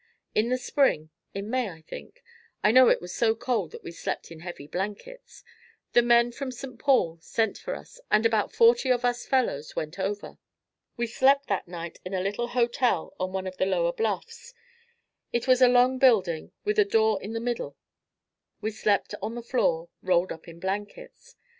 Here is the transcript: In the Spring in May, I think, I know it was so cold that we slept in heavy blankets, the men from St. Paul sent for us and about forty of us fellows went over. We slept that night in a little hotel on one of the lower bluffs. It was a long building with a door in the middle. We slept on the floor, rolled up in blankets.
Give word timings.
In 0.33 0.49
the 0.49 0.57
Spring 0.57 1.11
in 1.35 1.47
May, 1.51 1.69
I 1.69 1.81
think, 1.83 2.23
I 2.63 2.71
know 2.71 2.89
it 2.89 2.99
was 3.01 3.13
so 3.13 3.35
cold 3.35 3.69
that 3.69 3.83
we 3.83 3.91
slept 3.91 4.31
in 4.31 4.39
heavy 4.39 4.65
blankets, 4.65 5.43
the 5.93 6.01
men 6.01 6.31
from 6.31 6.51
St. 6.51 6.79
Paul 6.79 7.19
sent 7.21 7.59
for 7.59 7.75
us 7.75 7.99
and 8.09 8.25
about 8.25 8.51
forty 8.51 8.89
of 8.91 9.05
us 9.05 9.27
fellows 9.27 9.75
went 9.75 9.99
over. 9.99 10.39
We 10.97 11.05
slept 11.05 11.45
that 11.49 11.67
night 11.67 11.99
in 12.03 12.15
a 12.15 12.19
little 12.23 12.47
hotel 12.47 13.13
on 13.19 13.31
one 13.31 13.45
of 13.45 13.57
the 13.57 13.67
lower 13.67 13.93
bluffs. 13.93 14.55
It 15.31 15.47
was 15.47 15.61
a 15.61 15.67
long 15.67 15.99
building 15.99 16.51
with 16.63 16.79
a 16.79 16.83
door 16.85 17.21
in 17.21 17.33
the 17.33 17.39
middle. 17.39 17.77
We 18.59 18.71
slept 18.71 19.13
on 19.21 19.35
the 19.35 19.43
floor, 19.43 19.89
rolled 20.01 20.31
up 20.31 20.47
in 20.47 20.59
blankets. 20.59 21.35